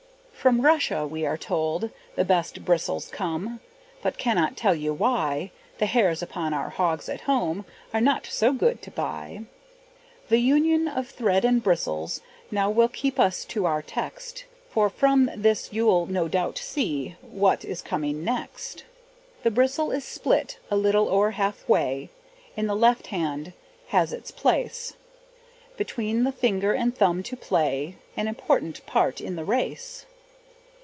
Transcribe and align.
From 0.41 0.61
Russia, 0.61 1.05
we 1.05 1.23
are 1.23 1.37
told, 1.37 1.91
the 2.15 2.25
best 2.25 2.65
bristles 2.65 3.09
come, 3.09 3.59
But 4.01 4.17
cannot 4.17 4.57
tell 4.57 4.73
you 4.73 4.91
why, 4.91 5.51
The 5.77 5.85
hairs 5.85 6.23
upon 6.23 6.51
our 6.51 6.69
hogs 6.71 7.07
at 7.09 7.21
home 7.29 7.63
Are 7.93 8.01
not 8.01 8.25
so 8.25 8.51
good 8.51 8.81
to 8.81 8.89
buy. 8.89 9.41
The 10.29 10.39
union 10.39 10.87
of 10.87 11.07
thread 11.09 11.45
and 11.45 11.61
bristle, 11.61 12.09
now, 12.49 12.71
Will 12.71 12.87
keep 12.87 13.19
us 13.19 13.45
to 13.49 13.67
our 13.67 13.83
text, 13.83 14.45
For 14.71 14.89
from 14.89 15.29
this 15.35 15.71
you'll 15.71 16.07
no 16.07 16.27
doubt 16.27 16.57
see 16.57 17.17
What 17.21 17.63
is 17.63 17.83
coming 17.83 18.23
next. 18.23 18.83
The 19.43 19.51
bristle 19.51 19.91
is 19.91 20.05
split 20.05 20.57
a 20.71 20.75
little 20.75 21.07
o'er 21.07 21.29
half 21.29 21.69
way, 21.69 22.09
In 22.57 22.65
the 22.65 22.75
left 22.75 23.05
hand 23.13 23.53
has 23.89 24.11
its 24.11 24.31
place, 24.31 24.93
Between 25.77 26.23
the 26.23 26.31
finger 26.31 26.73
and 26.73 26.97
thumb 26.97 27.21
to 27.21 27.35
play 27.37 27.97
An 28.17 28.27
important 28.27 28.83
part 28.87 29.21
in 29.21 29.35
the 29.35 29.45
race. 29.45 30.07